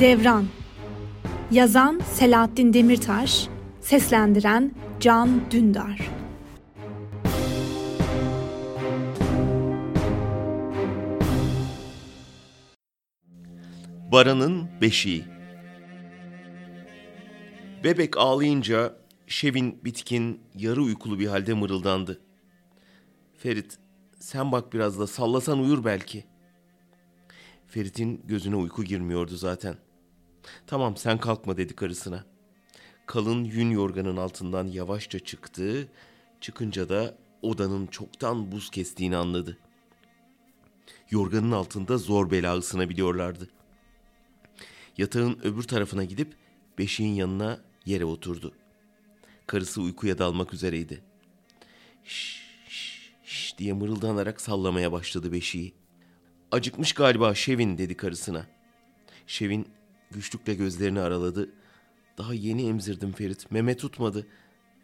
Devran 0.00 0.46
Yazan 1.50 2.00
Selahattin 2.12 2.72
Demirtaş 2.72 3.48
Seslendiren 3.80 4.74
Can 5.00 5.50
Dündar 5.50 6.10
Baran'ın 14.12 14.68
Beşiği 14.80 15.24
Bebek 17.84 18.16
ağlayınca 18.16 18.96
Şevin 19.26 19.84
bitkin, 19.84 20.40
yarı 20.54 20.82
uykulu 20.82 21.18
bir 21.18 21.26
halde 21.26 21.54
mırıldandı. 21.54 22.20
Ferit, 23.38 23.78
sen 24.18 24.52
bak 24.52 24.72
biraz 24.72 24.98
da 24.98 25.06
sallasan 25.06 25.58
uyur 25.58 25.84
belki. 25.84 26.24
Ferit'in 27.66 28.22
gözüne 28.26 28.56
uyku 28.56 28.84
girmiyordu 28.84 29.36
zaten. 29.36 29.85
Tamam 30.66 30.96
sen 30.96 31.18
kalkma 31.18 31.56
dedi 31.56 31.74
karısına. 31.74 32.24
Kalın 33.06 33.44
yün 33.44 33.70
yorganın 33.70 34.16
altından 34.16 34.66
yavaşça 34.66 35.18
çıktı. 35.18 35.88
Çıkınca 36.40 36.88
da 36.88 37.14
odanın 37.42 37.86
çoktan 37.86 38.52
buz 38.52 38.70
kestiğini 38.70 39.16
anladı. 39.16 39.58
Yorganın 41.10 41.52
altında 41.52 41.98
zor 41.98 42.30
bela 42.30 42.56
ısınabiliyorlardı. 42.56 43.50
Yatağın 44.98 45.38
öbür 45.42 45.62
tarafına 45.62 46.04
gidip 46.04 46.36
beşiğin 46.78 47.14
yanına 47.14 47.60
yere 47.86 48.04
oturdu. 48.04 48.52
Karısı 49.46 49.82
uykuya 49.82 50.18
dalmak 50.18 50.54
üzereydi. 50.54 51.02
Şş, 52.04 52.42
şş, 52.68 53.12
şş 53.24 53.58
diye 53.58 53.72
mırıldanarak 53.72 54.40
sallamaya 54.40 54.92
başladı 54.92 55.32
beşiği. 55.32 55.74
Acıkmış 56.52 56.92
galiba 56.92 57.34
Şevin 57.34 57.78
dedi 57.78 57.96
karısına. 57.96 58.46
Şevin 59.26 59.68
güçlükle 60.10 60.54
gözlerini 60.54 61.00
araladı. 61.00 61.52
Daha 62.18 62.34
yeni 62.34 62.68
emzirdim 62.68 63.12
Ferit. 63.12 63.50
Meme 63.50 63.76
tutmadı. 63.76 64.26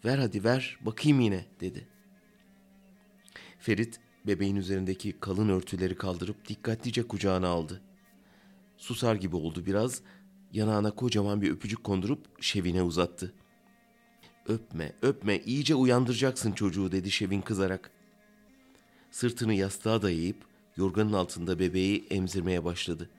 Ver 0.04 0.18
hadi 0.18 0.44
ver 0.44 0.78
bakayım 0.80 1.20
yine 1.20 1.46
dedi. 1.60 1.88
Ferit 3.58 4.00
bebeğin 4.26 4.56
üzerindeki 4.56 5.20
kalın 5.20 5.48
örtüleri 5.48 5.94
kaldırıp 5.94 6.48
dikkatlice 6.48 7.02
kucağına 7.02 7.48
aldı. 7.48 7.82
Susar 8.76 9.14
gibi 9.14 9.36
oldu 9.36 9.66
biraz. 9.66 10.00
Yanağına 10.52 10.90
kocaman 10.90 11.42
bir 11.42 11.50
öpücük 11.50 11.84
kondurup 11.84 12.42
Şevin'e 12.42 12.82
uzattı. 12.82 13.34
Öpme, 14.46 14.92
öpme, 15.02 15.38
iyice 15.38 15.74
uyandıracaksın 15.74 16.52
çocuğu 16.52 16.92
dedi 16.92 17.10
Şevin 17.10 17.40
kızarak. 17.40 17.90
Sırtını 19.10 19.54
yastığa 19.54 20.02
dayayıp 20.02 20.36
yorganın 20.76 21.12
altında 21.12 21.58
bebeği 21.58 22.06
emzirmeye 22.10 22.64
başladı. 22.64 23.10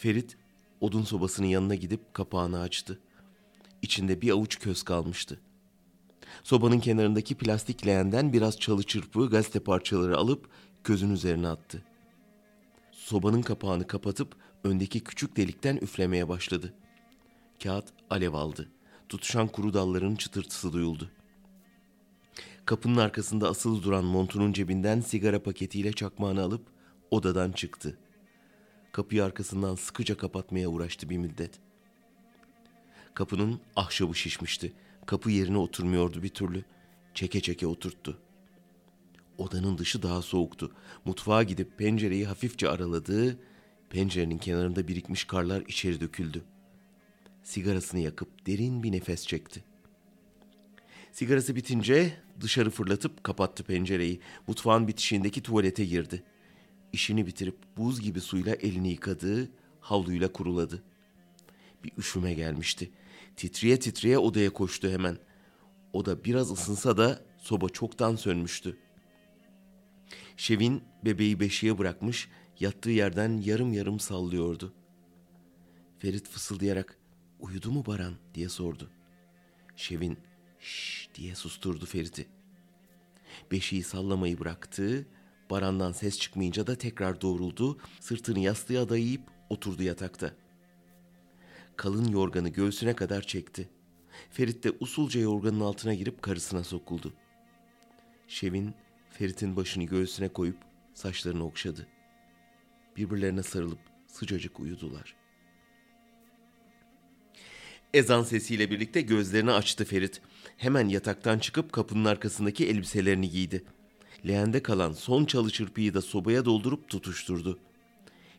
Ferit 0.00 0.36
odun 0.80 1.02
sobasının 1.02 1.46
yanına 1.46 1.74
gidip 1.74 2.14
kapağını 2.14 2.60
açtı. 2.60 3.00
İçinde 3.82 4.20
bir 4.20 4.30
avuç 4.30 4.58
köz 4.58 4.82
kalmıştı. 4.82 5.40
Sobanın 6.42 6.80
kenarındaki 6.80 7.34
plastik 7.34 7.86
leğenden 7.86 8.32
biraz 8.32 8.60
çalı 8.60 8.82
çırpı 8.82 9.30
gazete 9.30 9.60
parçaları 9.60 10.16
alıp 10.16 10.48
közün 10.84 11.10
üzerine 11.10 11.48
attı. 11.48 11.82
Sobanın 12.92 13.42
kapağını 13.42 13.86
kapatıp 13.86 14.36
öndeki 14.64 15.00
küçük 15.00 15.36
delikten 15.36 15.76
üflemeye 15.76 16.28
başladı. 16.28 16.74
Kağıt 17.62 17.86
alev 18.10 18.32
aldı. 18.32 18.68
Tutuşan 19.08 19.48
kuru 19.48 19.74
dalların 19.74 20.14
çıtırtısı 20.14 20.72
duyuldu. 20.72 21.10
Kapının 22.64 22.96
arkasında 22.96 23.48
asılı 23.48 23.82
duran 23.82 24.04
montunun 24.04 24.52
cebinden 24.52 25.00
sigara 25.00 25.42
paketiyle 25.42 25.92
çakmağını 25.92 26.42
alıp 26.42 26.66
odadan 27.10 27.52
çıktı. 27.52 27.98
Kapıyı 28.92 29.24
arkasından 29.24 29.74
sıkıca 29.74 30.16
kapatmaya 30.16 30.68
uğraştı 30.68 31.10
bir 31.10 31.16
müddet. 31.16 31.50
Kapının 33.14 33.60
ahşabı 33.76 34.14
şişmişti. 34.14 34.72
Kapı 35.06 35.30
yerine 35.30 35.58
oturmuyordu 35.58 36.22
bir 36.22 36.28
türlü. 36.28 36.64
Çeke 37.14 37.40
çeke 37.40 37.66
oturttu. 37.66 38.18
Odanın 39.38 39.78
dışı 39.78 40.02
daha 40.02 40.22
soğuktu. 40.22 40.72
Mutfağa 41.04 41.42
gidip 41.42 41.78
pencereyi 41.78 42.26
hafifçe 42.26 42.68
araladı. 42.68 43.38
Pencerenin 43.90 44.38
kenarında 44.38 44.88
birikmiş 44.88 45.24
karlar 45.24 45.60
içeri 45.68 46.00
döküldü. 46.00 46.42
Sigarasını 47.42 48.00
yakıp 48.00 48.46
derin 48.46 48.82
bir 48.82 48.92
nefes 48.92 49.26
çekti. 49.26 49.64
Sigarası 51.12 51.56
bitince 51.56 52.16
dışarı 52.40 52.70
fırlatıp 52.70 53.24
kapattı 53.24 53.64
pencereyi. 53.64 54.20
Mutfağın 54.46 54.88
bitişiğindeki 54.88 55.42
tuvalete 55.42 55.84
girdi. 55.84 56.22
İşini 56.92 57.26
bitirip 57.26 57.56
buz 57.76 58.00
gibi 58.00 58.20
suyla 58.20 58.54
elini 58.54 58.88
yıkadı, 58.90 59.50
havluyla 59.80 60.32
kuruladı. 60.32 60.82
Bir 61.84 61.92
üşüme 61.98 62.34
gelmişti. 62.34 62.90
Titriye 63.36 63.78
titriye 63.78 64.18
odaya 64.18 64.50
koştu 64.50 64.88
hemen. 64.90 65.18
Oda 65.92 66.24
biraz 66.24 66.50
ısınsa 66.50 66.96
da 66.96 67.22
soba 67.38 67.68
çoktan 67.68 68.16
sönmüştü. 68.16 68.76
Şevin 70.36 70.82
bebeği 71.04 71.40
beşiğe 71.40 71.78
bırakmış, 71.78 72.28
yattığı 72.60 72.90
yerden 72.90 73.38
yarım 73.38 73.72
yarım 73.72 74.00
sallıyordu. 74.00 74.72
Ferit 75.98 76.28
fısıldayarak 76.28 76.98
uyudu 77.40 77.70
mu 77.72 77.86
Baran 77.86 78.14
diye 78.34 78.48
sordu. 78.48 78.90
Şevin 79.76 80.18
şş 80.60 81.08
diye 81.14 81.34
susturdu 81.34 81.86
Ferit'i. 81.86 82.26
Beşiği 83.50 83.82
sallamayı 83.82 84.38
bıraktı, 84.38 85.06
Baran'dan 85.50 85.92
ses 85.92 86.18
çıkmayınca 86.18 86.66
da 86.66 86.74
tekrar 86.74 87.20
doğruldu, 87.20 87.78
sırtını 88.00 88.38
yastığa 88.38 88.88
dayayıp 88.88 89.22
oturdu 89.50 89.82
yatakta. 89.82 90.34
Kalın 91.76 92.08
yorganı 92.08 92.48
göğsüne 92.48 92.96
kadar 92.96 93.22
çekti. 93.22 93.68
Ferit 94.30 94.64
de 94.64 94.72
usulca 94.80 95.20
yorganın 95.20 95.60
altına 95.60 95.94
girip 95.94 96.22
karısına 96.22 96.64
sokuldu. 96.64 97.12
Şevin 98.28 98.74
Ferit'in 99.10 99.56
başını 99.56 99.84
göğsüne 99.84 100.28
koyup 100.28 100.56
saçlarını 100.94 101.44
okşadı. 101.44 101.86
Birbirlerine 102.96 103.42
sarılıp 103.42 103.78
sıcacık 104.06 104.60
uyudular. 104.60 105.16
Ezan 107.94 108.22
sesiyle 108.22 108.70
birlikte 108.70 109.00
gözlerini 109.00 109.52
açtı 109.52 109.84
Ferit. 109.84 110.20
Hemen 110.56 110.88
yataktan 110.88 111.38
çıkıp 111.38 111.72
kapının 111.72 112.04
arkasındaki 112.04 112.68
elbiselerini 112.68 113.30
giydi. 113.30 113.64
Leğende 114.26 114.62
kalan 114.62 114.92
son 114.92 115.24
çalı 115.24 115.50
çırpıyı 115.50 115.94
da 115.94 116.02
sobaya 116.02 116.44
doldurup 116.44 116.88
tutuşturdu. 116.88 117.58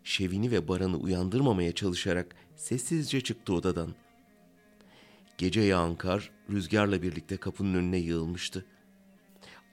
Şevini 0.04 0.52
ve 0.52 0.68
Baran'ı 0.68 0.98
uyandırmamaya 0.98 1.72
çalışarak 1.72 2.36
sessizce 2.56 3.22
çıktı 3.22 3.54
odadan. 3.54 3.94
Gece 5.38 5.62
yağan 5.62 5.96
kar 5.96 6.32
rüzgarla 6.50 7.02
birlikte 7.02 7.38
kapının 7.38 7.74
önüne 7.74 7.98
yığılmıştı. 7.98 8.66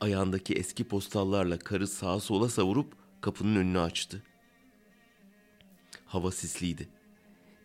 Ayağındaki 0.01 0.55
eski 0.55 0.85
postallarla 0.85 1.59
karı 1.59 1.87
sağa 1.87 2.21
sola 2.21 2.49
savurup 2.49 2.93
kapının 3.21 3.57
önünü 3.57 3.81
açtı. 3.81 4.23
Hava 6.07 6.31
sisliydi. 6.31 6.89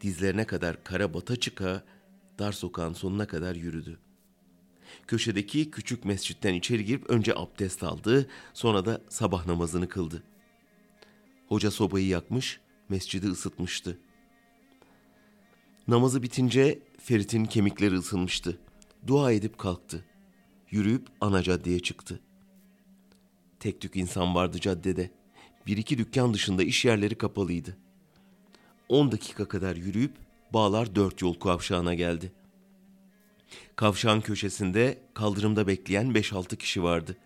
Dizlerine 0.01 0.45
kadar 0.45 0.83
kara 0.83 1.13
bata 1.13 1.35
çıka 1.35 1.83
dar 2.39 2.51
sokağın 2.51 2.93
sonuna 2.93 3.27
kadar 3.27 3.55
yürüdü. 3.55 3.99
Köşedeki 5.07 5.71
küçük 5.71 6.05
mescitten 6.05 6.53
içeri 6.53 6.85
girip 6.85 7.09
önce 7.09 7.35
abdest 7.35 7.83
aldı, 7.83 8.29
sonra 8.53 8.85
da 8.85 9.01
sabah 9.09 9.45
namazını 9.45 9.89
kıldı. 9.89 10.23
Hoca 11.47 11.71
sobayı 11.71 12.07
yakmış, 12.07 12.59
mescidi 12.89 13.27
ısıtmıştı. 13.27 13.99
Namazı 15.87 16.23
bitince 16.23 16.79
Ferit'in 16.99 17.45
kemikleri 17.45 17.95
ısınmıştı. 17.95 18.59
Dua 19.07 19.31
edip 19.31 19.57
kalktı. 19.57 20.05
Yürüyüp 20.71 21.07
ana 21.21 21.43
caddeye 21.43 21.79
çıktı. 21.79 22.19
Tek 23.59 23.81
tük 23.81 23.95
insan 23.95 24.35
vardı 24.35 24.59
caddede. 24.59 25.11
Bir 25.67 25.77
iki 25.77 25.97
dükkan 25.97 26.33
dışında 26.33 26.63
iş 26.63 26.85
yerleri 26.85 27.15
kapalıydı. 27.15 27.77
On 28.89 29.11
dakika 29.11 29.47
kadar 29.47 29.75
yürüyüp 29.75 30.13
Bağlar 30.53 30.95
dört 30.95 31.21
yol 31.21 31.33
kavşağına 31.33 31.93
geldi. 31.93 32.31
Kavşağın 33.75 34.21
köşesinde 34.21 34.97
kaldırımda 35.13 35.67
bekleyen 35.67 36.13
beş 36.13 36.33
altı 36.33 36.57
kişi 36.57 36.83
vardı. 36.83 37.17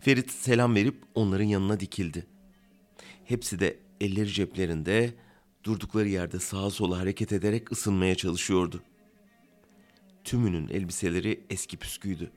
Ferit 0.00 0.30
selam 0.30 0.74
verip 0.74 1.02
onların 1.14 1.44
yanına 1.44 1.80
dikildi. 1.80 2.26
Hepsi 3.24 3.60
de 3.60 3.78
elleri 4.00 4.28
ceplerinde, 4.28 5.14
durdukları 5.64 6.08
yerde 6.08 6.38
sağa 6.38 6.70
sola 6.70 6.98
hareket 6.98 7.32
ederek 7.32 7.72
ısınmaya 7.72 8.14
çalışıyordu. 8.14 8.82
Tümünün 10.24 10.68
elbiseleri 10.68 11.40
eski 11.50 11.76
püsküydü. 11.76 12.30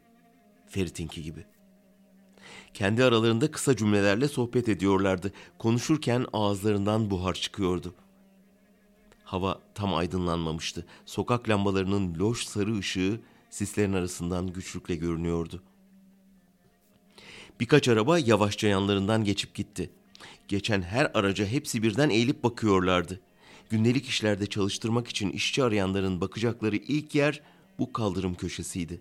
Ferit'inki 0.67 1.23
gibi. 1.23 1.45
Kendi 2.73 3.03
aralarında 3.03 3.51
kısa 3.51 3.75
cümlelerle 3.75 4.27
sohbet 4.27 4.69
ediyorlardı. 4.69 5.31
Konuşurken 5.57 6.25
ağızlarından 6.33 7.11
buhar 7.11 7.33
çıkıyordu. 7.33 7.95
Hava 9.23 9.59
tam 9.75 9.95
aydınlanmamıştı. 9.95 10.85
Sokak 11.05 11.49
lambalarının 11.49 12.19
loş 12.19 12.45
sarı 12.45 12.77
ışığı 12.77 13.19
sislerin 13.53 13.93
arasından 13.93 14.47
güçlükle 14.47 14.95
görünüyordu. 14.95 15.63
Birkaç 17.59 17.87
araba 17.87 18.19
yavaşça 18.19 18.67
yanlarından 18.67 19.23
geçip 19.23 19.55
gitti. 19.55 19.89
Geçen 20.47 20.81
her 20.81 21.11
araca 21.13 21.45
hepsi 21.45 21.83
birden 21.83 22.09
eğilip 22.09 22.43
bakıyorlardı. 22.43 23.19
Gündelik 23.69 24.05
işlerde 24.05 24.45
çalıştırmak 24.45 25.07
için 25.07 25.29
işçi 25.29 25.63
arayanların 25.63 26.21
bakacakları 26.21 26.75
ilk 26.75 27.15
yer 27.15 27.41
bu 27.79 27.93
kaldırım 27.93 28.35
köşesiydi. 28.35 28.99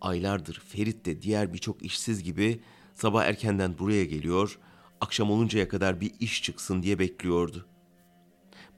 Aylardır 0.00 0.62
Ferit 0.68 1.06
de 1.06 1.22
diğer 1.22 1.52
birçok 1.52 1.82
işsiz 1.82 2.22
gibi 2.22 2.60
sabah 2.94 3.24
erkenden 3.24 3.78
buraya 3.78 4.04
geliyor, 4.04 4.58
akşam 5.00 5.30
oluncaya 5.30 5.68
kadar 5.68 6.00
bir 6.00 6.12
iş 6.20 6.42
çıksın 6.42 6.82
diye 6.82 6.98
bekliyordu. 6.98 7.66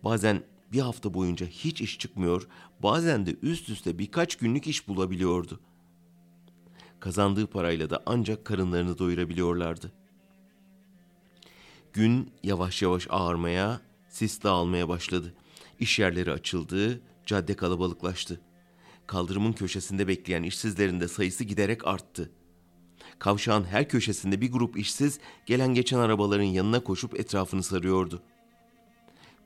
Bazen 0.04 0.42
bir 0.72 0.80
hafta 0.80 1.14
boyunca 1.14 1.46
hiç 1.46 1.80
iş 1.80 1.98
çıkmıyor, 1.98 2.48
bazen 2.82 3.26
de 3.26 3.36
üst 3.42 3.68
üste 3.68 3.98
birkaç 3.98 4.36
günlük 4.36 4.66
iş 4.66 4.88
bulabiliyordu. 4.88 5.60
Kazandığı 7.00 7.46
parayla 7.46 7.90
da 7.90 8.02
ancak 8.06 8.44
karınlarını 8.44 8.98
doyurabiliyorlardı. 8.98 9.92
Gün 11.92 12.30
yavaş 12.42 12.82
yavaş 12.82 13.06
ağarmaya, 13.10 13.80
sis 14.08 14.42
dağılmaya 14.42 14.88
başladı. 14.88 15.34
İş 15.80 15.98
yerleri 15.98 16.32
açıldı, 16.32 17.00
cadde 17.26 17.56
kalabalıklaştı. 17.56 18.40
Kaldırımın 19.06 19.52
köşesinde 19.52 20.08
bekleyen 20.08 20.42
işsizlerin 20.42 21.00
de 21.00 21.08
sayısı 21.08 21.44
giderek 21.44 21.86
arttı. 21.86 22.30
Kavşağın 23.18 23.64
her 23.64 23.88
köşesinde 23.88 24.40
bir 24.40 24.52
grup 24.52 24.78
işsiz 24.78 25.18
gelen 25.46 25.74
geçen 25.74 25.98
arabaların 25.98 26.44
yanına 26.44 26.80
koşup 26.80 27.20
etrafını 27.20 27.62
sarıyordu. 27.62 28.22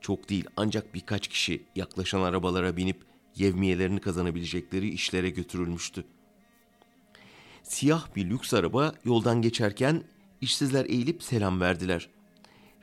Çok 0.01 0.29
değil 0.29 0.45
ancak 0.57 0.93
birkaç 0.93 1.27
kişi 1.27 1.63
yaklaşan 1.75 2.21
arabalara 2.21 2.77
binip 2.77 3.05
yevmiyelerini 3.35 3.99
kazanabilecekleri 3.99 4.89
işlere 4.89 5.29
götürülmüştü. 5.29 6.03
Siyah 7.63 8.15
bir 8.15 8.29
lüks 8.29 8.53
araba 8.53 8.93
yoldan 9.05 9.41
geçerken 9.41 10.03
işsizler 10.41 10.85
eğilip 10.85 11.23
selam 11.23 11.61
verdiler. 11.61 12.09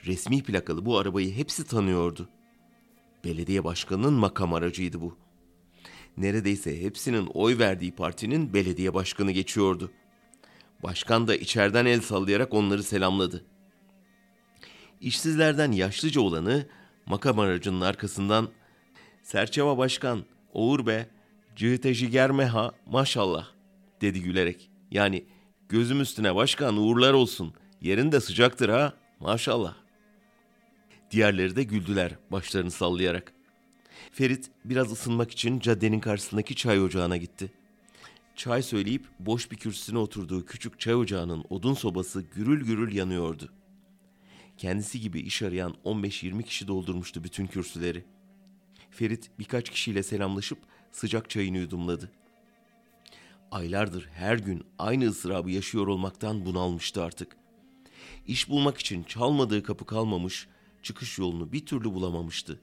Resmi 0.06 0.42
plakalı 0.42 0.86
bu 0.86 0.98
arabayı 0.98 1.34
hepsi 1.34 1.66
tanıyordu. 1.66 2.28
Belediye 3.24 3.64
başkanının 3.64 4.12
makam 4.12 4.54
aracıydı 4.54 5.00
bu. 5.00 5.16
Neredeyse 6.16 6.82
hepsinin 6.82 7.26
oy 7.26 7.58
verdiği 7.58 7.94
partinin 7.94 8.54
belediye 8.54 8.94
başkanı 8.94 9.30
geçiyordu. 9.30 9.90
Başkan 10.82 11.28
da 11.28 11.36
içeriden 11.36 11.86
el 11.86 12.00
sallayarak 12.00 12.54
onları 12.54 12.82
selamladı. 12.82 13.44
İşsizlerden 15.00 15.72
yaşlıca 15.72 16.20
olanı 16.20 16.66
makam 17.08 17.38
aracının 17.38 17.81
arkasından 17.81 18.49
Serçeva 19.22 19.78
Başkan, 19.78 20.25
Oğur 20.52 20.87
be, 20.87 21.06
cığıte 21.56 21.94
jiger 21.94 22.31
ha 22.31 22.72
maşallah 22.87 23.46
dedi 24.00 24.22
gülerek. 24.22 24.70
Yani 24.90 25.25
gözüm 25.69 26.00
üstüne 26.00 26.34
başkan 26.34 26.76
uğurlar 26.76 27.12
olsun, 27.12 27.55
yerin 27.81 28.12
de 28.12 28.20
sıcaktır 28.20 28.69
ha 28.69 28.93
maşallah. 29.20 29.75
Diğerleri 31.10 31.56
de 31.56 31.62
güldüler 31.62 32.12
başlarını 32.31 32.70
sallayarak. 32.70 33.32
Ferit 34.12 34.50
biraz 34.64 34.93
ısınmak 34.93 35.31
için 35.31 35.61
caddenin 35.61 36.00
karşısındaki 36.00 36.54
çay 36.54 36.82
ocağına 36.82 37.16
gitti. 37.16 37.52
Çay 38.37 38.62
söyleyip 38.62 39.06
boş 39.20 39.50
bir 39.50 39.56
kürsüsüne 39.56 39.99
oturduğu 39.99 40.46
küçük 40.46 40.81
çay 40.81 40.94
ocağının 40.94 41.44
odun 41.50 41.75
sobası 41.75 42.25
gürül 42.34 42.64
gürül 42.64 42.96
yanıyordu. 42.96 43.52
Kendisi 44.58 45.00
gibi 45.00 45.20
iş 45.20 45.43
arayan 45.43 45.75
15-20 45.84 46.43
kişi 46.43 46.69
doldurmuştu 46.69 47.25
bütün 47.25 47.46
kürsüleri. 47.46 48.05
Ferit 48.90 49.31
birkaç 49.38 49.70
kişiyle 49.70 50.02
selamlaşıp 50.02 50.58
sıcak 50.93 51.31
çayını 51.31 51.58
yudumladı. 51.58 52.12
Aylardır 53.50 54.08
her 54.12 54.38
gün 54.38 54.64
aynı 54.78 55.08
ıstırabı 55.08 55.50
yaşıyor 55.50 55.87
olmaktan 55.87 56.46
bunalmıştı 56.46 57.02
artık. 57.02 57.37
İş 58.26 58.49
bulmak 58.49 58.78
için 58.78 59.02
çalmadığı 59.02 59.62
kapı 59.62 59.87
kalmamış, 59.87 60.49
çıkış 60.82 61.19
yolunu 61.19 61.52
bir 61.52 61.66
türlü 61.66 61.94
bulamamıştı. 61.94 62.61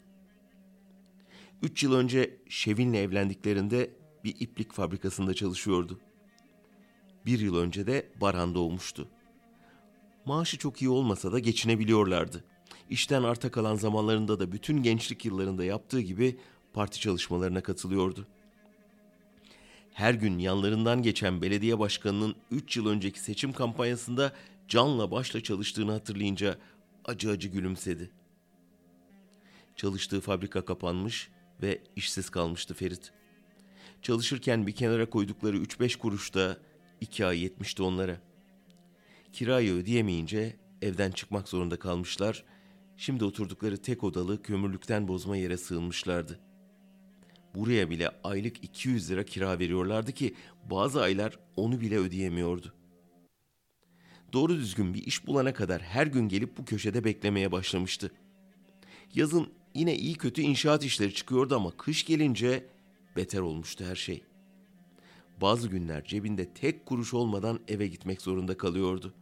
Üç 1.62 1.83
yıl 1.83 1.94
önce 1.94 2.38
Şevin'le 2.50 2.94
evlendiklerinde 2.94 3.91
bir 4.24 4.36
iplik 4.39 4.74
fabrikasında 4.74 5.33
çalışıyordu. 5.33 6.00
Bir 7.25 7.39
yıl 7.39 7.57
önce 7.57 7.88
de 7.88 8.12
Baran 8.21 8.56
doğmuştu. 8.56 9.07
Maaşı 10.25 10.57
çok 10.57 10.81
iyi 10.81 10.89
olmasa 10.89 11.31
da 11.31 11.39
geçinebiliyorlardı. 11.39 12.44
İşten 12.89 13.24
arta 13.24 13.51
kalan 13.51 13.75
zamanlarında 13.75 14.39
da 14.39 14.51
bütün 14.51 14.83
gençlik 14.83 15.25
yıllarında 15.25 15.63
yaptığı 15.63 16.01
gibi 16.01 16.39
parti 16.74 17.00
çalışmalarına 17.00 17.63
katılıyordu. 17.63 18.27
Her 19.94 20.13
gün 20.13 20.38
yanlarından 20.38 21.01
geçen 21.01 21.42
belediye 21.42 21.80
başkanının 21.80 22.36
3 22.51 22.77
yıl 22.77 22.88
önceki 22.88 23.19
seçim 23.19 23.54
kampanyasında 23.54 24.33
canla 24.68 25.12
başla 25.12 25.44
çalıştığını 25.44 25.92
hatırlayınca 25.92 26.57
acı 27.06 27.30
acı 27.30 27.48
gülümsedi. 27.48 28.12
Çalıştığı 29.75 30.22
fabrika 30.22 30.66
kapanmış 30.66 31.30
ve 31.62 31.81
işsiz 31.95 32.30
kalmıştı 32.30 32.74
Ferit. 32.74 33.12
Çalışırken 34.01 34.68
bir 34.68 34.72
kenara 34.72 35.10
koydukları 35.10 35.57
3-5 35.57 35.98
kuruş 35.98 36.33
da 36.33 36.57
iki 37.01 37.25
ay 37.25 37.39
yetmişti 37.39 37.83
onlara. 37.83 38.22
Kirayı 39.35 39.73
ödeyemeyince 39.73 40.55
evden 40.81 41.11
çıkmak 41.11 41.49
zorunda 41.49 41.79
kalmışlar. 41.79 42.43
Şimdi 42.97 43.25
oturdukları 43.25 43.77
tek 43.77 44.03
odalı 44.03 44.41
kömürlükten 44.41 45.07
bozma 45.07 45.37
yere 45.37 45.57
sığınmışlardı. 45.57 46.39
Buraya 47.55 47.89
bile 47.89 48.09
aylık 48.23 48.63
200 48.63 49.11
lira 49.11 49.25
kira 49.25 49.59
veriyorlardı 49.59 50.11
ki 50.11 50.35
bazı 50.69 51.01
aylar 51.01 51.39
onu 51.55 51.81
bile 51.81 51.97
ödeyemiyordu. 51.97 52.73
Doğru 54.33 54.55
düzgün 54.55 54.93
bir 54.93 55.03
iş 55.03 55.27
bulana 55.27 55.53
kadar 55.53 55.81
her 55.81 56.07
gün 56.07 56.29
gelip 56.29 56.57
bu 56.57 56.65
köşede 56.65 57.03
beklemeye 57.03 57.51
başlamıştı. 57.51 58.11
Yazın 59.15 59.47
yine 59.73 59.95
iyi 59.95 60.15
kötü 60.15 60.41
inşaat 60.41 60.85
işleri 60.85 61.13
çıkıyordu 61.13 61.55
ama 61.55 61.71
kış 61.77 62.05
gelince 62.05 62.65
beter 63.15 63.39
olmuştu 63.39 63.85
her 63.85 63.95
şey. 63.95 64.23
Bazı 65.41 65.67
günler 65.67 66.05
cebinde 66.05 66.53
tek 66.53 66.85
kuruş 66.85 67.13
olmadan 67.13 67.59
eve 67.67 67.88
gitmek 67.88 68.21
zorunda 68.21 68.57
kalıyordu. 68.57 69.13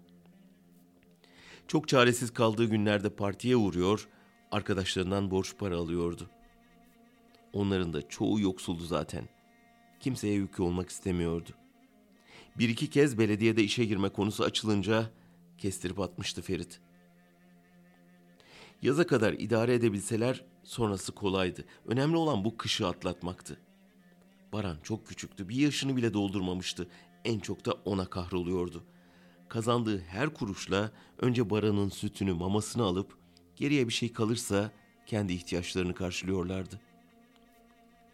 Çok 1.67 1.87
çaresiz 1.87 2.33
kaldığı 2.33 2.65
günlerde 2.65 3.09
partiye 3.09 3.55
uğruyor, 3.55 4.07
arkadaşlarından 4.51 5.31
borç 5.31 5.57
para 5.57 5.77
alıyordu. 5.77 6.29
Onların 7.53 7.93
da 7.93 8.09
çoğu 8.09 8.39
yoksuldu 8.39 8.83
zaten. 8.83 9.29
Kimseye 9.99 10.33
yükü 10.33 10.63
olmak 10.63 10.89
istemiyordu. 10.89 11.49
Bir 12.57 12.69
iki 12.69 12.89
kez 12.89 13.17
belediyede 13.17 13.63
işe 13.63 13.85
girme 13.85 14.09
konusu 14.09 14.43
açılınca 14.43 15.09
kestirip 15.57 15.99
atmıştı 15.99 16.41
Ferit. 16.41 16.79
Yaza 18.81 19.07
kadar 19.07 19.33
idare 19.33 19.73
edebilseler 19.73 20.45
sonrası 20.63 21.11
kolaydı. 21.11 21.65
Önemli 21.85 22.17
olan 22.17 22.45
bu 22.45 22.57
kışı 22.57 22.87
atlatmaktı. 22.87 23.57
Baran 24.53 24.77
çok 24.83 25.07
küçüktü. 25.07 25.49
Bir 25.49 25.55
yaşını 25.55 25.95
bile 25.95 26.13
doldurmamıştı. 26.13 26.87
En 27.25 27.39
çok 27.39 27.65
da 27.65 27.71
ona 27.71 28.05
kahroluyordu. 28.05 28.83
Kazandığı 29.53 29.99
her 30.01 30.33
kuruşla 30.33 30.91
önce 31.19 31.49
Baran'ın 31.49 31.89
sütünü, 31.89 32.33
mamasını 32.33 32.83
alıp 32.83 33.17
geriye 33.55 33.87
bir 33.87 33.93
şey 33.93 34.13
kalırsa 34.13 34.71
kendi 35.05 35.33
ihtiyaçlarını 35.33 35.93
karşılıyorlardı. 35.95 36.79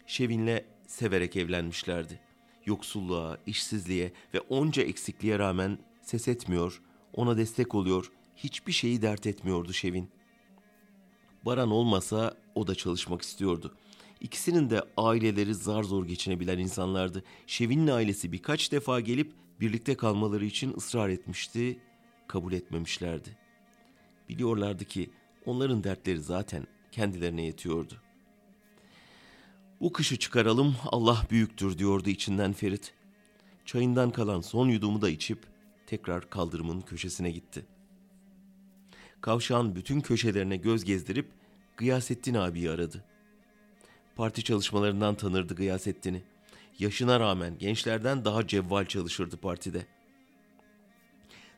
Şevin'le 0.06 0.64
severek 0.86 1.36
evlenmişlerdi. 1.36 2.20
Yoksulluğa, 2.66 3.38
işsizliğe 3.46 4.12
ve 4.34 4.40
onca 4.40 4.82
eksikliğe 4.82 5.38
rağmen 5.38 5.78
ses 6.02 6.28
etmiyor, 6.28 6.82
ona 7.14 7.36
destek 7.36 7.74
oluyor, 7.74 8.12
hiçbir 8.36 8.72
şeyi 8.72 9.02
dert 9.02 9.26
etmiyordu 9.26 9.72
Şevin. 9.72 10.10
Baran 11.46 11.70
olmasa 11.70 12.36
o 12.54 12.66
da 12.66 12.74
çalışmak 12.74 13.22
istiyordu. 13.22 13.74
İkisinin 14.20 14.70
de 14.70 14.82
aileleri 14.96 15.54
zar 15.54 15.82
zor 15.82 16.06
geçinebilen 16.06 16.58
insanlardı. 16.58 17.24
Şevin'in 17.46 17.86
ailesi 17.86 18.32
birkaç 18.32 18.72
defa 18.72 19.00
gelip 19.00 19.32
birlikte 19.60 19.96
kalmaları 19.96 20.44
için 20.44 20.74
ısrar 20.76 21.08
etmişti, 21.08 21.78
kabul 22.28 22.52
etmemişlerdi. 22.52 23.36
Biliyorlardı 24.28 24.84
ki 24.84 25.10
onların 25.46 25.84
dertleri 25.84 26.20
zaten 26.20 26.66
kendilerine 26.92 27.42
yetiyordu. 27.42 27.94
Bu 29.80 29.92
kışı 29.92 30.16
çıkaralım 30.16 30.76
Allah 30.86 31.26
büyüktür 31.30 31.78
diyordu 31.78 32.10
içinden 32.10 32.52
Ferit. 32.52 32.94
Çayından 33.64 34.10
kalan 34.10 34.40
son 34.40 34.68
yudumu 34.68 35.02
da 35.02 35.10
içip 35.10 35.38
tekrar 35.86 36.30
kaldırımın 36.30 36.80
köşesine 36.80 37.30
gitti. 37.30 37.66
Kavşağın 39.20 39.76
bütün 39.76 40.00
köşelerine 40.00 40.56
göz 40.56 40.84
gezdirip 40.84 41.28
Gıyasettin 41.76 42.34
abiyi 42.34 42.70
aradı. 42.70 43.04
Parti 44.16 44.44
çalışmalarından 44.44 45.14
tanırdı 45.14 45.54
Gıyasettin'i. 45.54 46.22
Yaşına 46.80 47.20
rağmen 47.20 47.58
gençlerden 47.58 48.24
daha 48.24 48.46
cevval 48.46 48.84
çalışırdı 48.84 49.36
partide. 49.36 49.86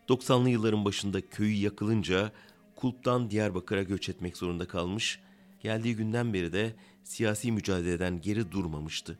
90'lı 0.09 0.51
yılların 0.51 0.85
başında 0.85 1.29
köyü 1.29 1.55
yakılınca 1.55 2.33
Kulp'tan 2.77 3.31
Diyarbakır'a 3.31 3.83
göç 3.83 4.09
etmek 4.09 4.37
zorunda 4.37 4.69
kalmış, 4.69 5.21
geldiği 5.61 5.97
günden 5.97 6.35
beri 6.35 6.53
de 6.53 6.75
siyasi 7.05 7.53
mücadeleden 7.53 8.21
geri 8.21 8.53
durmamıştı. 8.53 9.19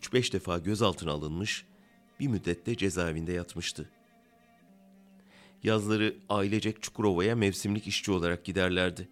3-5 0.00 0.32
defa 0.32 0.58
gözaltına 0.58 1.10
alınmış, 1.10 1.64
bir 2.20 2.28
müddette 2.28 2.76
cezaevinde 2.76 3.32
yatmıştı. 3.32 3.90
Yazları 5.62 6.16
ailecek 6.28 6.82
Çukurova'ya 6.82 7.36
mevsimlik 7.36 7.86
işçi 7.86 8.12
olarak 8.12 8.44
giderlerdi. 8.44 9.08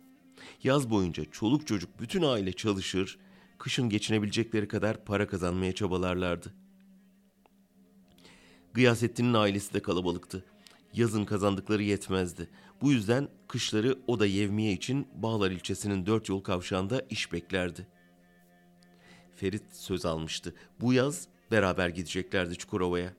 Yaz 0.62 0.90
boyunca 0.90 1.24
çoluk 1.24 1.66
çocuk 1.66 2.00
bütün 2.00 2.22
aile 2.22 2.52
çalışır, 2.52 3.18
kışın 3.62 3.88
geçinebilecekleri 3.88 4.68
kadar 4.68 5.04
para 5.04 5.26
kazanmaya 5.26 5.74
çabalarlardı. 5.74 6.54
Gıyasettin'in 8.74 9.34
ailesi 9.34 9.74
de 9.74 9.82
kalabalıktı. 9.82 10.44
Yazın 10.92 11.24
kazandıkları 11.24 11.82
yetmezdi. 11.82 12.48
Bu 12.80 12.92
yüzden 12.92 13.28
kışları 13.48 13.98
o 14.06 14.20
da 14.20 14.26
yevmiye 14.26 14.72
için 14.72 15.08
Bağlar 15.14 15.50
ilçesinin 15.50 16.06
dört 16.06 16.28
yol 16.28 16.40
kavşağında 16.40 17.02
iş 17.10 17.32
beklerdi. 17.32 17.86
Ferit 19.36 19.64
söz 19.72 20.06
almıştı. 20.06 20.54
Bu 20.80 20.92
yaz 20.92 21.28
beraber 21.50 21.88
gideceklerdi 21.88 22.58
Çukurova'ya. 22.58 23.14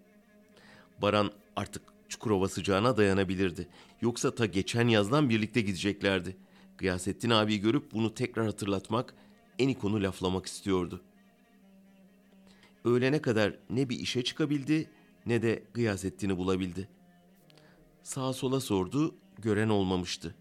Baran 1.01 1.31
artık 1.55 1.83
Çukurova 2.09 2.49
sıcağına 2.49 2.97
dayanabilirdi. 2.97 3.67
Yoksa 4.01 4.35
ta 4.35 4.45
geçen 4.45 4.87
yazdan 4.87 5.29
birlikte 5.29 5.61
gideceklerdi. 5.61 6.37
Gıyasettin 6.77 7.29
abiyi 7.29 7.59
görüp 7.59 7.91
bunu 7.91 8.13
tekrar 8.13 8.45
hatırlatmak, 8.45 9.15
Enikon'u 9.59 10.03
laflamak 10.03 10.45
istiyordu. 10.45 11.01
Öğlene 12.85 13.21
kadar 13.21 13.59
ne 13.69 13.89
bir 13.89 13.99
işe 13.99 14.23
çıkabildi 14.23 14.89
ne 15.25 15.41
de 15.41 15.63
Gıyasettin'i 15.73 16.37
bulabildi. 16.37 16.89
Sağa 18.03 18.33
sola 18.33 18.59
sordu, 18.59 19.15
gören 19.37 19.69
olmamıştı. 19.69 20.35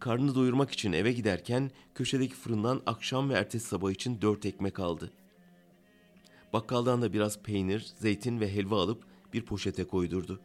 Karnını 0.00 0.34
doyurmak 0.34 0.70
için 0.70 0.92
eve 0.92 1.12
giderken 1.12 1.70
köşedeki 1.94 2.34
fırından 2.34 2.82
akşam 2.86 3.30
ve 3.30 3.34
ertesi 3.34 3.66
sabah 3.66 3.90
için 3.90 4.20
dört 4.22 4.46
ekmek 4.46 4.80
aldı. 4.80 5.12
Bakkaldan 6.52 7.02
da 7.02 7.12
biraz 7.12 7.42
peynir, 7.42 7.86
zeytin 7.98 8.40
ve 8.40 8.54
helva 8.54 8.82
alıp 8.82 9.04
bir 9.32 9.44
poşete 9.44 9.84
koydurdu. 9.84 10.40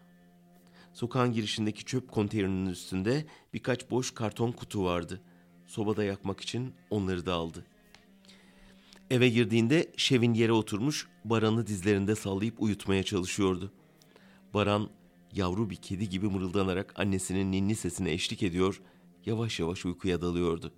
Sokağın 0.94 1.34
girişindeki 1.34 1.86
çöp 1.86 2.12
konteynerinin 2.12 2.70
üstünde 2.70 3.26
birkaç 3.54 3.92
boş 3.92 4.14
karton 4.14 4.52
kutu 4.52 4.84
vardı. 4.84 5.22
Sobada 5.70 6.04
yakmak 6.04 6.42
için 6.42 6.74
onları 6.90 7.26
da 7.26 7.34
aldı. 7.34 7.66
Eve 9.10 9.30
girdiğinde 9.30 9.92
Şevin 9.98 10.34
yere 10.34 10.52
oturmuş 10.52 11.08
Baran'ı 11.26 11.68
dizlerinde 11.68 12.16
sallayıp 12.16 12.62
uyutmaya 12.62 13.04
çalışıyordu. 13.04 13.72
Baran 14.54 14.90
yavru 15.34 15.70
bir 15.70 15.76
kedi 15.76 16.10
gibi 16.10 16.28
mırıldanarak 16.28 17.00
annesinin 17.00 17.52
ninni 17.52 17.76
sesine 17.76 18.12
eşlik 18.12 18.44
ediyor, 18.44 18.82
yavaş 19.26 19.60
yavaş 19.60 19.86
uykuya 19.86 20.22
dalıyordu. 20.22 20.74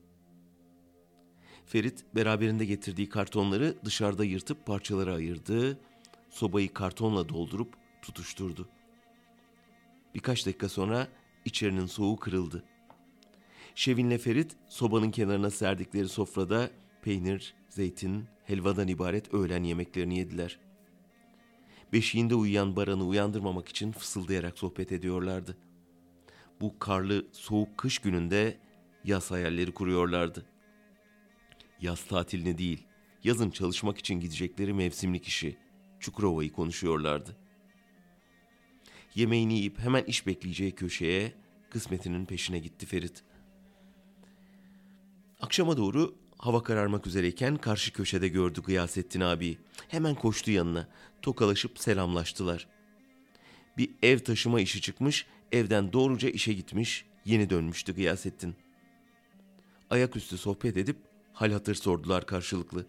Ferit 1.65 2.05
beraberinde 2.15 2.65
getirdiği 2.65 3.09
kartonları 3.09 3.75
dışarıda 3.85 4.25
yırtıp 4.25 4.65
parçalara 4.65 5.13
ayırdı, 5.13 5.79
sobayı 6.29 6.73
kartonla 6.73 7.29
doldurup 7.29 7.73
tutuşturdu. 8.01 8.69
Birkaç 10.15 10.45
dakika 10.45 10.69
sonra 10.69 11.07
içerinin 11.45 11.85
soğuğu 11.85 12.17
kırıldı. 12.17 12.63
Şevin'le 13.75 14.17
Ferit 14.17 14.55
sobanın 14.69 15.11
kenarına 15.11 15.49
serdikleri 15.49 16.09
sofrada 16.09 16.69
peynir, 17.01 17.53
zeytin, 17.69 18.25
helvadan 18.43 18.87
ibaret 18.87 19.33
öğlen 19.33 19.63
yemeklerini 19.63 20.17
yediler. 20.17 20.59
Beşiğinde 21.93 22.35
uyuyan 22.35 22.75
Baran'ı 22.75 23.05
uyandırmamak 23.05 23.67
için 23.67 23.91
fısıldayarak 23.91 24.57
sohbet 24.57 24.91
ediyorlardı. 24.91 25.57
Bu 26.61 26.79
karlı, 26.79 27.25
soğuk 27.31 27.77
kış 27.77 27.99
gününde 27.99 28.57
yaz 29.03 29.31
hayalleri 29.31 29.71
kuruyorlardı. 29.71 30.45
Yaz 31.81 32.03
tatilini 32.05 32.57
değil, 32.57 32.87
yazın 33.23 33.49
çalışmak 33.49 33.97
için 33.97 34.19
gidecekleri 34.19 34.73
mevsimlik 34.73 35.27
işi, 35.27 35.57
Çukurova'yı 35.99 36.51
konuşuyorlardı. 36.51 37.37
Yemeğini 39.15 39.53
yiyip 39.53 39.79
hemen 39.79 40.03
iş 40.03 40.27
bekleyeceği 40.27 40.71
köşeye 40.71 41.33
kısmetinin 41.69 42.25
peşine 42.25 42.59
gitti 42.59 42.85
Ferit. 42.85 43.23
Akşama 45.41 45.77
doğru 45.77 46.15
hava 46.37 46.63
kararmak 46.63 47.07
üzereyken 47.07 47.57
karşı 47.57 47.93
köşede 47.93 48.27
gördü 48.27 48.61
Gıyasettin 48.61 49.21
abi. 49.21 49.57
Hemen 49.87 50.15
koştu 50.15 50.51
yanına. 50.51 50.87
Tokalaşıp 51.21 51.79
selamlaştılar. 51.79 52.67
Bir 53.77 53.89
ev 54.01 54.19
taşıma 54.19 54.61
işi 54.61 54.81
çıkmış, 54.81 55.25
evden 55.51 55.93
doğruca 55.93 56.29
işe 56.29 56.53
gitmiş, 56.53 57.05
yeni 57.25 57.49
dönmüştü 57.49 57.95
Gıyasettin. 57.95 58.55
Ayaküstü 59.89 60.37
sohbet 60.37 60.77
edip 60.77 60.97
hal 61.33 61.51
hatır 61.51 61.75
sordular 61.75 62.25
karşılıklı. 62.25 62.85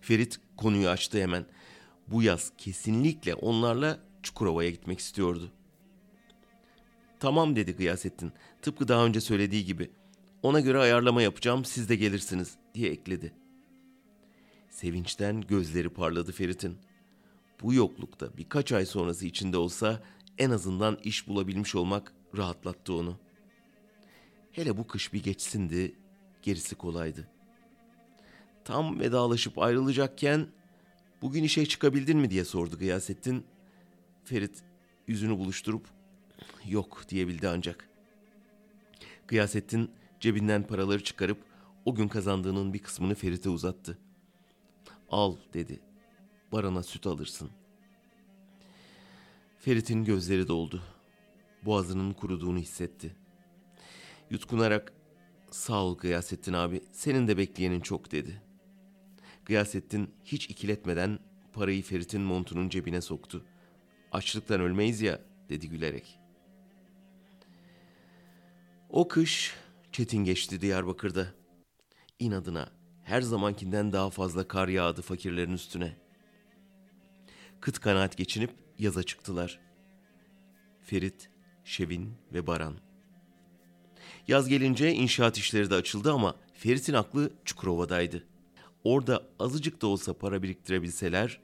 Ferit 0.00 0.40
konuyu 0.56 0.88
açtı 0.88 1.22
hemen. 1.22 1.46
Bu 2.08 2.22
yaz 2.22 2.52
kesinlikle 2.58 3.34
onlarla 3.34 3.98
Çukurova'ya 4.22 4.70
gitmek 4.70 4.98
istiyordu. 4.98 5.52
Tamam 7.20 7.56
dedi 7.56 7.72
Gıyasettin. 7.72 8.32
Tıpkı 8.62 8.88
daha 8.88 9.06
önce 9.06 9.20
söylediği 9.20 9.64
gibi. 9.64 9.90
Ona 10.42 10.60
göre 10.60 10.78
ayarlama 10.78 11.22
yapacağım 11.22 11.64
siz 11.64 11.88
de 11.88 11.96
gelirsiniz 11.96 12.56
diye 12.74 12.90
ekledi. 12.90 13.32
Sevinçten 14.70 15.40
gözleri 15.40 15.88
parladı 15.88 16.32
Ferit'in. 16.32 16.78
Bu 17.62 17.74
yoklukta 17.74 18.36
birkaç 18.36 18.72
ay 18.72 18.86
sonrası 18.86 19.26
içinde 19.26 19.56
olsa 19.56 20.02
en 20.38 20.50
azından 20.50 20.98
iş 21.04 21.28
bulabilmiş 21.28 21.74
olmak 21.74 22.12
rahatlattı 22.36 22.94
onu. 22.94 23.18
Hele 24.52 24.76
bu 24.76 24.86
kış 24.86 25.12
bir 25.12 25.22
geçsindi, 25.22 25.94
gerisi 26.42 26.74
kolaydı. 26.74 27.28
Tam 28.64 29.00
vedalaşıp 29.00 29.58
ayrılacakken 29.58 30.46
bugün 31.22 31.42
işe 31.42 31.66
çıkabildin 31.66 32.18
mi 32.18 32.30
diye 32.30 32.44
sordu 32.44 32.78
Gıyasettin. 32.78 33.44
Ferit 34.24 34.62
yüzünü 35.06 35.38
buluşturup 35.38 35.86
yok 36.68 37.04
diyebildi 37.08 37.48
ancak. 37.48 37.88
Gıyasettin 39.28 39.90
cebinden 40.22 40.66
paraları 40.66 41.04
çıkarıp 41.04 41.44
o 41.84 41.94
gün 41.94 42.08
kazandığının 42.08 42.74
bir 42.74 42.78
kısmını 42.78 43.14
Ferit'e 43.14 43.48
uzattı. 43.48 43.98
Al 45.10 45.36
dedi. 45.54 45.80
Barana 46.52 46.82
süt 46.82 47.06
alırsın. 47.06 47.50
Ferit'in 49.58 50.04
gözleri 50.04 50.48
doldu. 50.48 50.82
Boğazının 51.64 52.12
kuruduğunu 52.12 52.58
hissetti. 52.58 53.16
Yutkunarak 54.30 54.92
sağ 55.50 55.84
ol 55.84 55.98
Gıyasettin 55.98 56.52
abi 56.52 56.80
senin 56.92 57.28
de 57.28 57.38
bekleyenin 57.38 57.80
çok 57.80 58.12
dedi. 58.12 58.42
Gıyasettin 59.44 60.14
hiç 60.24 60.50
ikiletmeden 60.50 61.18
parayı 61.52 61.82
Ferit'in 61.82 62.20
montunun 62.20 62.68
cebine 62.68 63.00
soktu. 63.00 63.44
Açlıktan 64.12 64.60
ölmeyiz 64.60 65.00
ya 65.00 65.20
dedi 65.48 65.68
gülerek. 65.68 66.18
O 68.90 69.08
kış 69.08 69.61
çetin 69.92 70.24
geçti 70.24 70.60
Diyarbakır'da. 70.60 71.26
İnadına 72.18 72.68
her 73.04 73.22
zamankinden 73.22 73.92
daha 73.92 74.10
fazla 74.10 74.48
kar 74.48 74.68
yağdı 74.68 75.02
fakirlerin 75.02 75.52
üstüne. 75.52 75.96
Kıt 77.60 77.78
kanaat 77.78 78.16
geçinip 78.16 78.50
yaza 78.78 79.02
çıktılar. 79.02 79.60
Ferit, 80.82 81.30
Şevin 81.64 82.14
ve 82.32 82.46
Baran. 82.46 82.76
Yaz 84.28 84.48
gelince 84.48 84.92
inşaat 84.92 85.38
işleri 85.38 85.70
de 85.70 85.74
açıldı 85.74 86.12
ama 86.12 86.36
Ferit'in 86.54 86.94
aklı 86.94 87.30
Çukurova'daydı. 87.44 88.24
Orada 88.84 89.22
azıcık 89.38 89.82
da 89.82 89.86
olsa 89.86 90.12
para 90.12 90.42
biriktirebilseler 90.42 91.40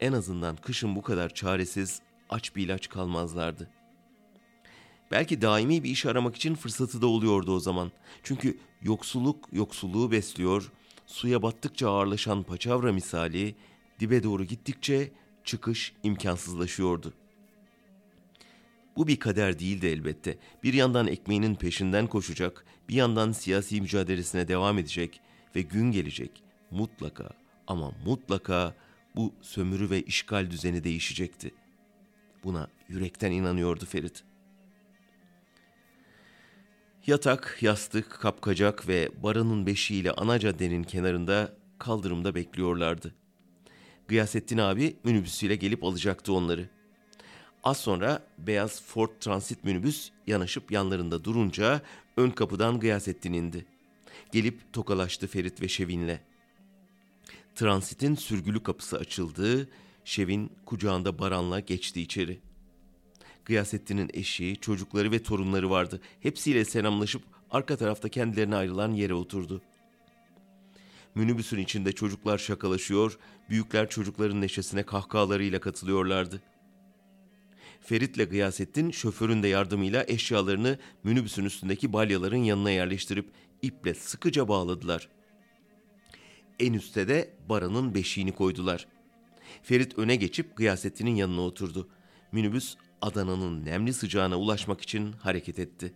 en 0.00 0.12
azından 0.12 0.56
kışın 0.56 0.96
bu 0.96 1.02
kadar 1.02 1.34
çaresiz 1.34 2.02
aç 2.28 2.56
bir 2.56 2.64
ilaç 2.64 2.88
kalmazlardı. 2.88 3.70
Belki 5.10 5.42
daimi 5.42 5.82
bir 5.82 5.90
iş 5.90 6.06
aramak 6.06 6.36
için 6.36 6.54
fırsatı 6.54 7.02
da 7.02 7.06
oluyordu 7.06 7.54
o 7.54 7.60
zaman. 7.60 7.92
Çünkü 8.22 8.58
yoksulluk 8.82 9.48
yoksulluğu 9.52 10.10
besliyor, 10.10 10.72
suya 11.06 11.42
battıkça 11.42 11.90
ağırlaşan 11.90 12.42
paçavra 12.42 12.92
misali 12.92 13.54
dibe 14.00 14.22
doğru 14.22 14.44
gittikçe 14.44 15.12
çıkış 15.44 15.92
imkansızlaşıyordu. 16.02 17.14
Bu 18.96 19.06
bir 19.06 19.16
kader 19.16 19.58
değildi 19.58 19.86
elbette. 19.86 20.38
Bir 20.62 20.74
yandan 20.74 21.06
ekmeğinin 21.06 21.54
peşinden 21.54 22.06
koşacak, 22.06 22.64
bir 22.88 22.94
yandan 22.94 23.32
siyasi 23.32 23.80
mücadelesine 23.80 24.48
devam 24.48 24.78
edecek 24.78 25.20
ve 25.56 25.62
gün 25.62 25.92
gelecek 25.92 26.42
mutlaka 26.70 27.30
ama 27.66 27.92
mutlaka 28.06 28.74
bu 29.16 29.32
sömürü 29.40 29.90
ve 29.90 30.02
işgal 30.02 30.50
düzeni 30.50 30.84
değişecekti. 30.84 31.54
Buna 32.44 32.68
yürekten 32.88 33.30
inanıyordu 33.30 33.86
Ferit. 33.86 34.29
Yatak, 37.06 37.58
yastık, 37.60 38.10
kapkacak 38.10 38.88
ve 38.88 39.08
baranın 39.22 39.66
beşiğiyle 39.66 40.12
ana 40.12 40.38
caddenin 40.38 40.82
kenarında 40.82 41.52
kaldırımda 41.78 42.34
bekliyorlardı. 42.34 43.14
Gıyasettin 44.08 44.58
abi 44.58 44.96
minibüsüyle 45.04 45.56
gelip 45.56 45.84
alacaktı 45.84 46.32
onları. 46.32 46.68
Az 47.64 47.76
sonra 47.76 48.26
beyaz 48.38 48.82
Ford 48.82 49.08
Transit 49.20 49.64
minibüs 49.64 50.10
yanaşıp 50.26 50.72
yanlarında 50.72 51.24
durunca 51.24 51.82
ön 52.16 52.30
kapıdan 52.30 52.80
Gıyasettin 52.80 53.32
indi. 53.32 53.66
Gelip 54.32 54.72
tokalaştı 54.72 55.26
Ferit 55.26 55.62
ve 55.62 55.68
Şevin'le. 55.68 56.18
Transit'in 57.54 58.14
sürgülü 58.14 58.62
kapısı 58.62 58.98
açıldı, 58.98 59.68
Şevin 60.04 60.52
kucağında 60.66 61.18
Baran'la 61.18 61.60
geçti 61.60 62.00
içeri. 62.00 62.40
Gıyasettin'in 63.44 64.10
eşi, 64.14 64.56
çocukları 64.60 65.12
ve 65.12 65.22
torunları 65.22 65.70
vardı. 65.70 66.00
Hepsiyle 66.20 66.64
selamlaşıp 66.64 67.22
arka 67.50 67.76
tarafta 67.76 68.08
kendilerine 68.08 68.56
ayrılan 68.56 68.92
yere 68.92 69.14
oturdu. 69.14 69.62
Minibüsün 71.14 71.58
içinde 71.58 71.92
çocuklar 71.92 72.38
şakalaşıyor, 72.38 73.18
büyükler 73.50 73.90
çocukların 73.90 74.40
neşesine 74.40 74.82
kahkahalarıyla 74.82 75.60
katılıyorlardı. 75.60 76.42
Ferit'le 77.80 78.30
Gıyasettin 78.30 78.90
şoförün 78.90 79.42
de 79.42 79.48
yardımıyla 79.48 80.04
eşyalarını 80.08 80.78
minibüsün 81.04 81.44
üstündeki 81.44 81.92
balyaların 81.92 82.36
yanına 82.36 82.70
yerleştirip 82.70 83.30
iple 83.62 83.94
sıkıca 83.94 84.48
bağladılar. 84.48 85.08
En 86.58 86.72
üstte 86.72 87.08
de 87.08 87.30
Baran'ın 87.48 87.94
beşiğini 87.94 88.32
koydular. 88.32 88.86
Ferit 89.62 89.98
öne 89.98 90.16
geçip 90.16 90.56
Gıyasettin'in 90.56 91.14
yanına 91.14 91.40
oturdu. 91.40 91.88
Minibüs 92.32 92.76
Adana'nın 93.02 93.64
nemli 93.64 93.92
sıcağına 93.92 94.36
ulaşmak 94.36 94.80
için 94.80 95.12
hareket 95.12 95.58
etti. 95.58 95.94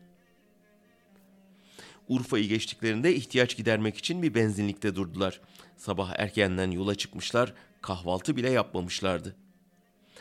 Urfa'yı 2.08 2.48
geçtiklerinde 2.48 3.14
ihtiyaç 3.14 3.56
gidermek 3.56 3.96
için 3.96 4.22
bir 4.22 4.34
benzinlikte 4.34 4.94
durdular. 4.94 5.40
Sabah 5.76 6.12
erkenden 6.18 6.70
yola 6.70 6.94
çıkmışlar, 6.94 7.54
kahvaltı 7.82 8.36
bile 8.36 8.50
yapmamışlardı. 8.50 9.36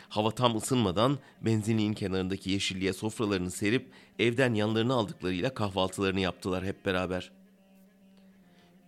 Hava 0.08 0.30
tam 0.30 0.56
ısınmadan 0.56 1.18
benzinliğin 1.40 1.92
kenarındaki 1.92 2.50
yeşilliğe 2.50 2.92
sofralarını 2.92 3.50
serip 3.50 3.92
evden 4.18 4.54
yanlarını 4.54 4.94
aldıklarıyla 4.94 5.54
kahvaltılarını 5.54 6.20
yaptılar 6.20 6.64
hep 6.64 6.86
beraber. 6.86 7.32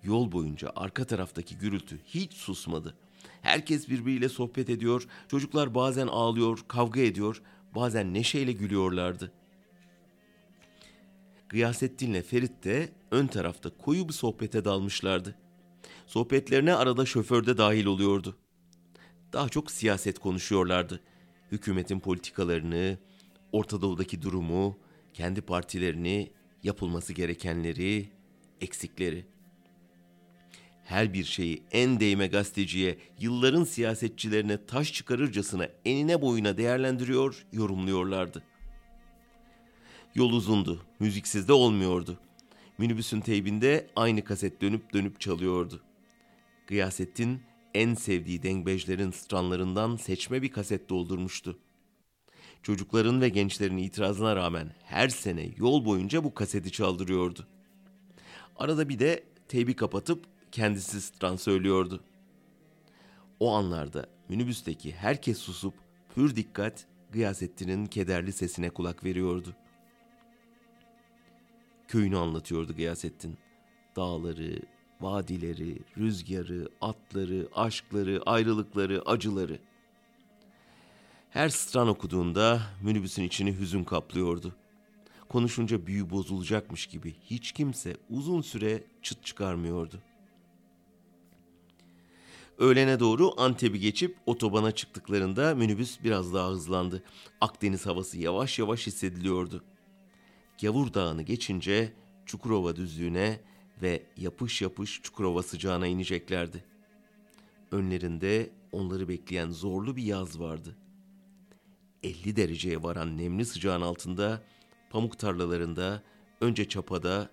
Yol 0.03 0.33
boyunca 0.33 0.73
arka 0.77 1.05
taraftaki 1.05 1.59
gürültü 1.59 1.99
hiç 2.07 2.33
susmadı. 2.33 2.95
Herkes 3.43 3.89
birbiriyle 3.89 4.29
sohbet 4.29 4.71
ediyor, 4.71 5.09
çocuklar 5.29 5.75
bazen 5.75 6.07
ağlıyor, 6.07 6.59
kavga 6.69 7.01
ediyor, 7.01 7.43
bazen 7.77 8.15
neşeyle 8.15 8.53
gülüyorlardı. 8.53 9.33
Gıyasettin'le 11.49 12.23
Ferit 12.23 12.65
de 12.65 12.89
ön 13.11 13.27
tarafta 13.27 13.71
koyu 13.71 14.09
bir 14.09 14.13
sohbete 14.13 14.65
dalmışlardı. 14.65 15.35
Sohbetlerine 16.07 16.75
arada 16.75 17.07
şoför 17.07 17.47
de 17.47 17.59
dahil 17.59 17.87
oluyordu. 17.87 18.37
Daha 19.33 19.49
çok 19.49 19.71
siyaset 19.71 20.19
konuşuyorlardı. 20.19 21.01
Hükümetin 21.53 22.01
politikalarını, 22.01 22.99
Orta 23.53 23.83
Doğu'daki 23.83 24.23
durumu, 24.23 24.79
kendi 25.15 25.41
partilerini, 25.41 26.33
yapılması 26.63 27.13
gerekenleri, 27.13 28.09
eksikleri. 28.61 29.27
Her 30.87 31.15
bir 31.15 31.25
şeyi 31.25 31.63
en 31.73 32.01
değme 32.01 32.27
gazeteciye, 32.27 32.99
yılların 33.21 33.65
siyasetçilerine 33.65 34.67
taş 34.67 34.93
çıkarırcasına 34.93 35.69
enine 35.85 36.23
boyuna 36.23 36.57
değerlendiriyor, 36.57 37.47
yorumluyorlardı. 37.53 38.43
Yol 40.15 40.33
uzundu, 40.33 40.83
müziksiz 41.01 41.49
de 41.49 41.53
olmuyordu. 41.53 42.21
Minibüsün 42.79 43.21
teybinde 43.21 43.87
aynı 43.97 44.25
kaset 44.25 44.63
dönüp 44.63 44.93
dönüp 44.93 45.21
çalıyordu. 45.21 45.83
Gıyasettin 46.67 47.43
en 47.75 47.95
sevdiği 47.95 48.43
dengbejlerin 48.43 49.11
stranlarından 49.11 49.97
seçme 49.97 50.43
bir 50.43 50.51
kaset 50.51 50.89
doldurmuştu. 50.89 51.59
Çocukların 52.63 53.21
ve 53.21 53.29
gençlerin 53.29 53.77
itirazına 53.77 54.37
rağmen 54.37 54.75
her 54.85 55.09
sene 55.09 55.51
yol 55.57 55.85
boyunca 55.85 56.25
bu 56.25 56.35
kaseti 56.35 56.73
çaldırıyordu. 56.73 57.47
Arada 58.57 58.89
bir 58.89 58.99
de 58.99 59.25
teybi 59.49 59.77
kapatıp 59.77 60.36
kendisi 60.57 61.01
stran 61.01 61.37
söylüyordu. 61.37 62.01
O 63.41 63.53
anlarda 63.55 64.07
minibüsteki 64.29 64.93
herkes 64.93 65.39
susup 65.39 65.75
pür 66.15 66.37
dikkat 66.37 66.87
Gıyasettin'in 67.13 67.87
kederli 67.87 68.33
sesine 68.33 68.71
kulak 68.71 69.05
veriyordu. 69.05 69.55
Köyünü 71.89 72.17
anlatıyordu 72.17 72.77
Gıyasettin. 72.77 73.39
Dağları, 73.97 74.63
vadileri, 75.01 75.79
rüzgarı, 75.99 76.69
atları, 76.81 77.49
aşkları, 77.55 78.23
ayrılıkları, 78.27 79.03
acıları. 79.07 79.59
Her 81.31 81.49
stran 81.49 81.89
okuduğunda 81.89 82.63
minibüsün 82.83 83.23
içini 83.23 83.59
hüzün 83.59 83.85
kaplıyordu. 83.85 84.55
Konuşunca 85.29 85.87
büyü 85.87 86.11
bozulacakmış 86.11 86.87
gibi 86.87 87.15
hiç 87.25 87.53
kimse 87.53 87.97
uzun 88.11 88.41
süre 88.41 88.85
çıt 89.03 89.25
çıkarmıyordu. 89.25 90.03
Öğlene 92.59 93.01
doğru 93.01 93.41
Antep'i 93.41 93.81
geçip 93.81 94.17
otobana 94.27 94.73
çıktıklarında 94.73 95.55
minibüs 95.55 95.99
biraz 96.05 96.35
daha 96.35 96.51
hızlandı. 96.51 97.03
Akdeniz 97.41 97.87
havası 97.87 98.19
yavaş 98.19 98.59
yavaş 98.59 98.87
hissediliyordu. 98.87 99.65
Gavur 100.63 100.95
Dağı'nı 100.95 101.23
geçince 101.23 101.93
Çukurova 102.27 102.77
düzlüğüne 102.77 103.41
ve 103.83 104.03
yapış 104.17 104.63
yapış 104.63 105.03
Çukurova 105.03 105.43
sıcağına 105.43 105.87
ineceklerdi. 105.87 106.65
Önlerinde 107.73 108.51
onları 108.73 109.09
bekleyen 109.09 109.51
zorlu 109.51 109.97
bir 109.97 110.03
yaz 110.03 110.41
vardı. 110.41 110.77
50 112.03 112.37
dereceye 112.37 112.83
varan 112.83 113.19
nemli 113.19 113.45
sıcağın 113.45 113.81
altında 113.81 114.43
pamuk 114.91 115.19
tarlalarında 115.19 116.03
önce 116.41 116.69
çapada 116.69 117.31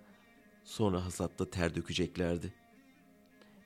sonra 0.63 1.05
hasatta 1.05 1.49
ter 1.49 1.75
dökeceklerdi. 1.75 2.53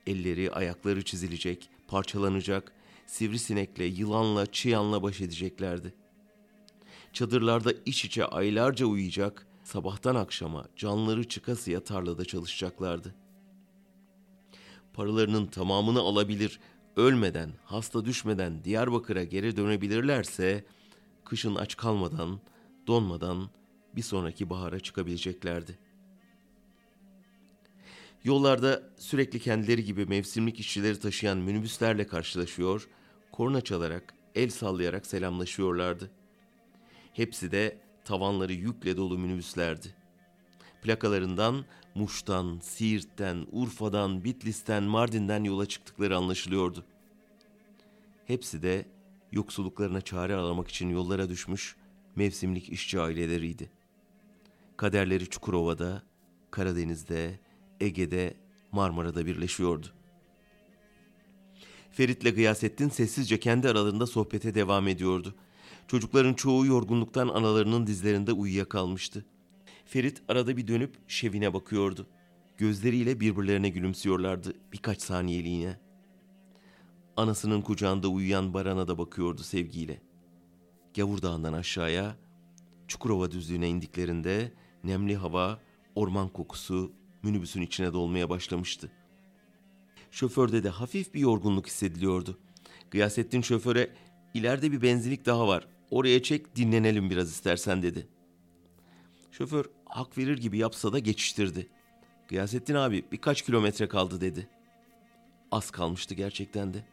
Elleri 0.07 0.51
ayakları 0.51 1.05
çizilecek, 1.05 1.69
parçalanacak, 1.87 2.71
sivrisinekle, 3.05 3.85
yılanla, 3.85 4.45
çıyanla 4.45 5.03
baş 5.03 5.21
edeceklerdi. 5.21 5.93
Çadırlarda 7.13 7.73
iç 7.85 8.05
içe 8.05 8.25
aylarca 8.25 8.85
uyuyacak, 8.85 9.47
sabahtan 9.63 10.15
akşama 10.15 10.67
canları 10.75 11.27
çıkasıya 11.27 11.83
tarlada 11.83 12.25
çalışacaklardı. 12.25 13.15
Paralarının 14.93 15.45
tamamını 15.45 15.99
alabilir, 15.99 16.59
ölmeden, 16.95 17.53
hasta 17.65 18.05
düşmeden 18.05 18.63
Diyarbakır'a 18.63 19.23
geri 19.23 19.57
dönebilirlerse, 19.57 20.65
kışın 21.25 21.55
aç 21.55 21.77
kalmadan, 21.77 22.39
donmadan 22.87 23.49
bir 23.95 24.01
sonraki 24.01 24.49
bahara 24.49 24.79
çıkabileceklerdi. 24.79 25.86
Yollarda 28.23 28.83
sürekli 28.97 29.39
kendileri 29.39 29.83
gibi 29.83 30.05
mevsimlik 30.05 30.59
işçileri 30.59 30.99
taşıyan 30.99 31.37
minibüslerle 31.37 32.07
karşılaşıyor, 32.07 32.87
korna 33.31 33.61
çalarak, 33.61 34.13
el 34.35 34.49
sallayarak 34.49 35.05
selamlaşıyorlardı. 35.05 36.11
Hepsi 37.13 37.51
de 37.51 37.77
tavanları 38.05 38.53
yükle 38.53 38.97
dolu 38.97 39.17
minibüslerdi. 39.17 39.95
Plakalarından 40.81 41.65
Muş'tan, 41.95 42.59
Siirt'ten, 42.63 43.45
Urfa'dan, 43.51 44.23
Bitlis'ten, 44.23 44.83
Mardin'den 44.83 45.43
yola 45.43 45.65
çıktıkları 45.65 46.17
anlaşılıyordu. 46.17 46.85
Hepsi 48.25 48.63
de 48.63 48.85
yoksulluklarına 49.31 50.01
çare 50.01 50.35
aramak 50.35 50.67
için 50.67 50.89
yollara 50.89 51.29
düşmüş 51.29 51.75
mevsimlik 52.15 52.69
işçi 52.69 52.99
aileleriydi. 52.99 53.69
Kaderleri 54.77 55.29
Çukurova'da, 55.29 56.03
Karadeniz'de, 56.51 57.39
Ege'de, 57.79 58.33
Marmara'da 58.71 59.25
birleşiyordu. 59.25 59.87
Ferit'le 61.91 62.35
Gıyasettin 62.35 62.89
sessizce 62.89 63.39
kendi 63.39 63.69
aralarında 63.69 64.07
sohbete 64.07 64.55
devam 64.55 64.87
ediyordu. 64.87 65.35
Çocukların 65.87 66.33
çoğu 66.33 66.65
yorgunluktan 66.65 67.27
analarının 67.27 67.87
dizlerinde 67.87 68.31
uyuyakalmıştı. 68.31 69.25
Ferit 69.85 70.21
arada 70.27 70.57
bir 70.57 70.67
dönüp 70.67 70.95
Şevin'e 71.07 71.53
bakıyordu. 71.53 72.07
Gözleriyle 72.57 73.19
birbirlerine 73.19 73.69
gülümsüyorlardı 73.69 74.53
birkaç 74.73 75.01
saniyeliğine. 75.01 75.79
Anasının 77.17 77.61
kucağında 77.61 78.07
uyuyan 78.07 78.53
Baran'a 78.53 78.87
da 78.87 78.97
bakıyordu 78.97 79.43
sevgiyle. 79.43 80.01
Gavur 80.95 81.21
Dağı'ndan 81.21 81.53
aşağıya, 81.53 82.15
Çukurova 82.87 83.31
düzlüğüne 83.31 83.69
indiklerinde 83.69 84.53
nemli 84.83 85.15
hava, 85.15 85.59
orman 85.95 86.29
kokusu 86.29 86.91
minibüsün 87.23 87.61
içine 87.61 87.93
dolmaya 87.93 88.29
başlamıştı. 88.29 88.91
Şoförde 90.11 90.63
de 90.63 90.69
hafif 90.69 91.13
bir 91.13 91.19
yorgunluk 91.19 91.67
hissediliyordu. 91.67 92.37
Gıyasettin 92.91 93.41
şoföre 93.41 93.89
ileride 94.33 94.71
bir 94.71 94.81
benzinlik 94.81 95.25
daha 95.25 95.47
var. 95.47 95.67
Oraya 95.91 96.23
çek 96.23 96.55
dinlenelim 96.55 97.09
biraz 97.09 97.29
istersen 97.29 97.83
dedi. 97.83 98.07
Şoför 99.31 99.65
hak 99.85 100.17
verir 100.17 100.37
gibi 100.37 100.57
yapsa 100.57 100.93
da 100.93 100.99
geçiştirdi. 100.99 101.69
Gıyasettin 102.27 102.75
abi 102.75 103.05
birkaç 103.11 103.41
kilometre 103.41 103.87
kaldı 103.87 104.21
dedi. 104.21 104.49
Az 105.51 105.71
kalmıştı 105.71 106.15
gerçekten 106.15 106.73
de. 106.73 106.85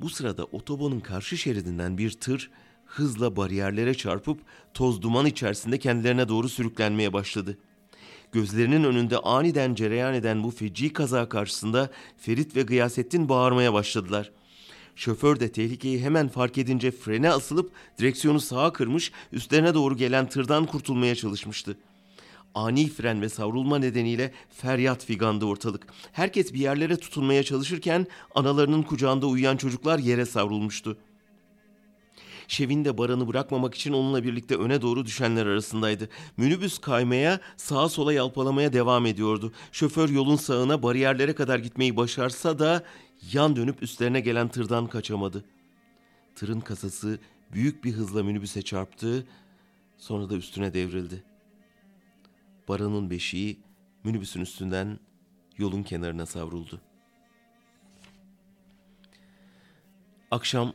Bu 0.00 0.10
sırada 0.10 0.44
otobanın 0.44 1.00
karşı 1.00 1.38
şeridinden 1.38 1.98
bir 1.98 2.10
tır 2.10 2.50
hızla 2.84 3.36
bariyerlere 3.36 3.94
çarpıp 3.94 4.40
toz 4.74 5.02
duman 5.02 5.26
içerisinde 5.26 5.78
kendilerine 5.78 6.28
doğru 6.28 6.48
sürüklenmeye 6.48 7.12
başladı. 7.12 7.58
Gözlerinin 8.32 8.84
önünde 8.84 9.18
aniden 9.18 9.74
cereyan 9.74 10.14
eden 10.14 10.42
bu 10.42 10.50
feci 10.50 10.92
kaza 10.92 11.28
karşısında 11.28 11.90
Ferit 12.18 12.56
ve 12.56 12.62
Gıyasettin 12.62 13.28
bağırmaya 13.28 13.72
başladılar. 13.72 14.30
Şoför 14.96 15.40
de 15.40 15.52
tehlikeyi 15.52 16.00
hemen 16.00 16.28
fark 16.28 16.58
edince 16.58 16.90
frene 16.90 17.30
asılıp 17.30 17.72
direksiyonu 17.98 18.40
sağa 18.40 18.72
kırmış, 18.72 19.12
üstlerine 19.32 19.74
doğru 19.74 19.96
gelen 19.96 20.28
tırdan 20.28 20.66
kurtulmaya 20.66 21.14
çalışmıştı. 21.14 21.76
Ani 22.54 22.88
fren 22.88 23.22
ve 23.22 23.28
savrulma 23.28 23.78
nedeniyle 23.78 24.32
feryat 24.50 25.04
figandı 25.04 25.44
ortalık. 25.44 25.86
Herkes 26.12 26.52
bir 26.52 26.58
yerlere 26.58 26.96
tutunmaya 26.96 27.42
çalışırken 27.42 28.06
analarının 28.34 28.82
kucağında 28.82 29.26
uyuyan 29.26 29.56
çocuklar 29.56 29.98
yere 29.98 30.26
savrulmuştu. 30.26 30.98
Şevin 32.52 32.84
de 32.84 32.98
Baran'ı 32.98 33.28
bırakmamak 33.28 33.74
için 33.74 33.92
onunla 33.92 34.24
birlikte 34.24 34.56
öne 34.56 34.82
doğru 34.82 35.04
düşenler 35.04 35.46
arasındaydı. 35.46 36.08
Minibüs 36.36 36.78
kaymaya, 36.78 37.40
sağa 37.56 37.88
sola 37.88 38.12
yalpalamaya 38.12 38.72
devam 38.72 39.06
ediyordu. 39.06 39.52
Şoför 39.72 40.08
yolun 40.08 40.36
sağına 40.36 40.82
bariyerlere 40.82 41.34
kadar 41.34 41.58
gitmeyi 41.58 41.96
başarsa 41.96 42.58
da 42.58 42.84
yan 43.32 43.56
dönüp 43.56 43.82
üstlerine 43.82 44.20
gelen 44.20 44.48
tırdan 44.48 44.86
kaçamadı. 44.86 45.44
Tırın 46.34 46.60
kasası 46.60 47.18
büyük 47.52 47.84
bir 47.84 47.92
hızla 47.92 48.22
minibüse 48.22 48.62
çarptı, 48.62 49.26
sonra 49.98 50.30
da 50.30 50.34
üstüne 50.34 50.74
devrildi. 50.74 51.24
Baran'ın 52.68 53.10
beşiği 53.10 53.60
minibüsün 54.04 54.40
üstünden 54.40 54.98
yolun 55.58 55.82
kenarına 55.82 56.26
savruldu. 56.26 56.80
Akşam 60.30 60.72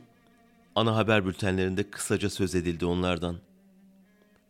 ana 0.78 0.96
haber 0.96 1.26
bültenlerinde 1.26 1.90
kısaca 1.90 2.30
söz 2.30 2.54
edildi 2.54 2.86
onlardan. 2.86 3.36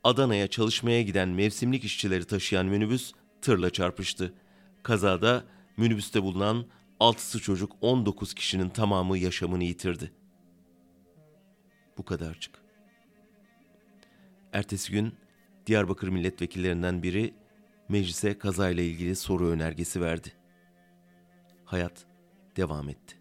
Adana'ya 0.05 0.47
çalışmaya 0.47 1.03
giden 1.03 1.29
mevsimlik 1.29 1.85
işçileri 1.85 2.25
taşıyan 2.25 2.67
minibüs 2.67 3.13
tırla 3.43 3.71
çarpıştı. 3.71 4.35
Kazada 4.83 5.45
minibüste 5.77 6.23
bulunan 6.23 6.67
6'sı 7.01 7.41
çocuk 7.41 7.73
19 7.81 8.35
kişinin 8.35 8.69
tamamı 8.69 9.19
yaşamını 9.19 9.65
yitirdi. 9.65 10.13
Bu 11.99 12.05
kadarcık. 12.05 12.55
Ertesi 14.53 14.93
gün 14.93 15.15
Diyarbakır 15.67 16.09
milletvekillerinden 16.09 17.03
biri 17.03 17.35
meclise 17.89 18.39
kazayla 18.39 18.83
ilgili 18.83 19.17
soru 19.17 19.49
önergesi 19.49 20.01
verdi. 20.01 20.33
Hayat 21.65 22.07
devam 22.57 22.89
etti. 22.89 23.18